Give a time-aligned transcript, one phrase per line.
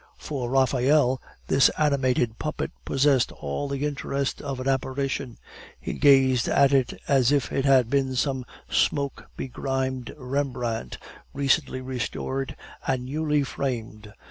[0.17, 5.37] For Raphael this animated puppet possessed all the interest of an apparition.
[5.79, 10.97] He gazed at it as if it had been some smoke begrimed Rembrandt,
[11.35, 12.55] recently restored
[12.87, 14.11] and newly framed.